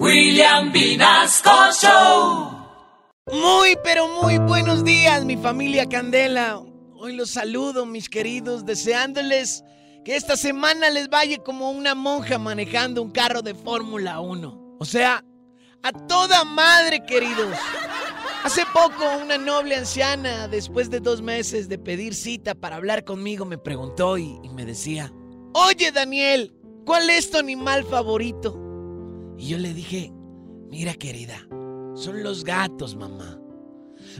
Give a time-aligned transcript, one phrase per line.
[0.00, 1.50] William Vinasco
[1.80, 2.50] Show.
[3.32, 6.60] Muy, pero muy buenos días, mi familia Candela.
[6.96, 9.62] Hoy los saludo, mis queridos, deseándoles
[10.04, 14.76] que esta semana les vaya como una monja manejando un carro de Fórmula 1.
[14.80, 15.24] O sea,
[15.84, 17.56] a toda madre, queridos.
[18.42, 23.44] Hace poco una noble anciana, después de dos meses de pedir cita para hablar conmigo,
[23.44, 25.12] me preguntó y, y me decía,
[25.54, 26.52] Oye Daniel,
[26.84, 28.63] ¿cuál es tu animal favorito?
[29.38, 30.12] Y yo le dije,
[30.70, 31.46] mira querida,
[31.94, 33.38] son los gatos, mamá.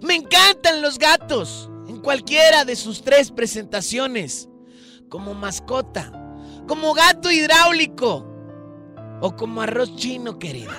[0.02, 4.48] Me encantan los gatos, en cualquiera de sus tres presentaciones,
[5.08, 6.12] como mascota,
[6.66, 8.26] como gato hidráulico
[9.20, 10.76] o como arroz chino, querida.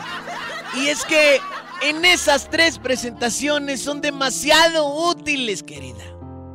[0.75, 1.39] Y es que
[1.83, 6.03] en esas tres presentaciones son demasiado útiles, querida.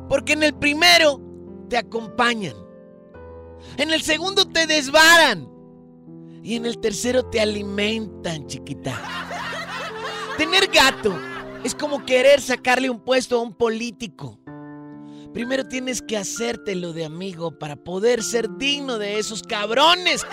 [0.09, 1.21] Porque en el primero
[1.69, 2.55] te acompañan.
[3.77, 5.50] En el segundo te desbaran.
[6.43, 8.99] Y en el tercero te alimentan, chiquita.
[10.37, 11.17] Tener gato
[11.63, 14.39] es como querer sacarle un puesto a un político.
[15.33, 20.25] Primero tienes que hacértelo de amigo para poder ser digno de esos cabrones.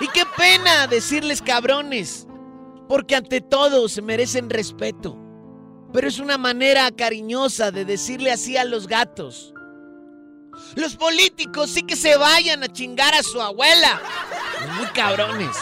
[0.00, 2.26] Y qué pena decirles cabrones,
[2.88, 5.18] porque ante todo se merecen respeto.
[5.92, 9.52] Pero es una manera cariñosa de decirle así a los gatos.
[10.74, 14.00] Los políticos sí que se vayan a chingar a su abuela.
[14.76, 15.56] Muy cabrones.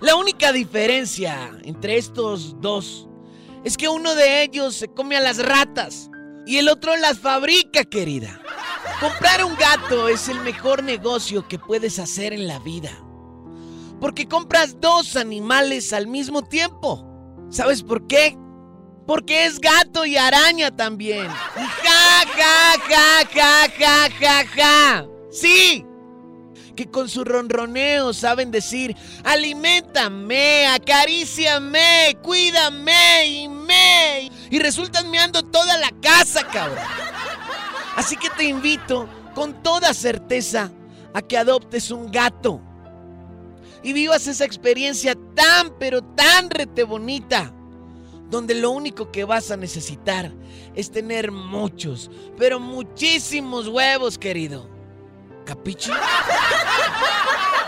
[0.00, 3.08] La única diferencia entre estos dos
[3.64, 6.08] es que uno de ellos se come a las ratas
[6.46, 8.40] y el otro las fabrica, querida.
[9.00, 12.90] Comprar un gato es el mejor negocio que puedes hacer en la vida.
[14.00, 17.04] Porque compras dos animales al mismo tiempo.
[17.50, 18.36] ¿Sabes por qué?
[19.06, 21.26] Porque es gato y araña también.
[21.26, 25.06] Ja, ja, ja, ja, ja, ja, ja.
[25.30, 25.84] Sí.
[26.78, 34.30] Que con su ronroneo saben decir, aliméntame, acaríciame, cuídame y me.
[34.48, 36.78] Y resultan meando toda la casa, cabrón.
[37.96, 40.70] Así que te invito con toda certeza
[41.12, 42.60] a que adoptes un gato.
[43.82, 47.52] Y vivas esa experiencia tan, pero tan rete bonita
[48.30, 50.32] donde lo único que vas a necesitar
[50.76, 54.77] es tener muchos, pero muchísimos huevos, querido.
[55.48, 55.90] ¿Capichi?